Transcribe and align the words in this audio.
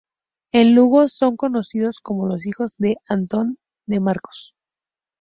En 0.51 0.73
Lugo 0.73 1.07
son 1.07 1.35
conocidos 1.37 1.99
como 2.01 2.25
los 2.25 2.47
Hijos 2.47 2.73
de 2.79 2.97
Antón 3.07 3.59
de 3.85 3.99
Marcos. 3.99 4.55